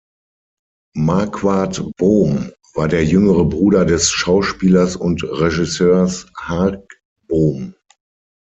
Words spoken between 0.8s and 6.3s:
Marquard Bohm war der jüngere Bruder des Schauspielers und Regisseurs